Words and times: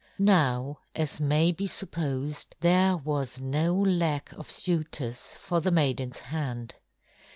Now, 0.17 0.79
as 0.95 1.19
may 1.19 1.51
be 1.51 1.67
supposed, 1.67 2.55
there 2.61 2.97
was 2.97 3.39
no 3.39 3.75
lack 3.75 4.31
of 4.31 4.49
suitors 4.49 5.35
for 5.35 5.59
the 5.61 5.69
maiden's 5.69 6.17
hand. 6.21 6.73